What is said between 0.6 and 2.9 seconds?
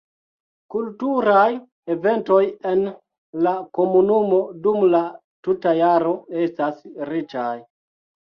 Kulturaj eventoj en